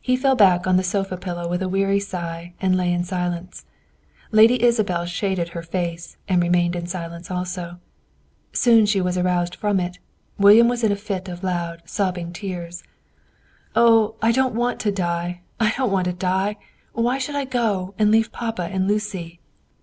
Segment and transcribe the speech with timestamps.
[0.00, 3.66] He fell back on the sofa pillow with a weary sigh, and lay in silence.
[4.30, 7.78] Lady Isabel shaded her face, and remained in silence also.
[8.54, 9.98] Soon she was aroused from it;
[10.38, 12.82] William was in a fit of loud, sobbing tears.
[13.76, 15.42] "Oh, I don't want to die!
[15.60, 16.56] I don't want to die!
[16.94, 19.38] Why should I go and leave papa and Lucy?"